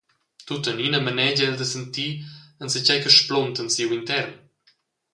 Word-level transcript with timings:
Tuttenina 0.47 0.99
manegia 1.05 1.47
el 1.49 1.57
da 1.59 1.67
sentir 1.73 2.11
enzatgei 2.63 3.01
che 3.01 3.11
splunta 3.17 3.59
en 3.63 3.69
siu 3.75 3.89
intern. 3.99 4.33